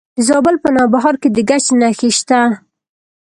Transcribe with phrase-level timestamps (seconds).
[0.17, 2.39] د زابل په نوبهار کې د ګچ نښې شته.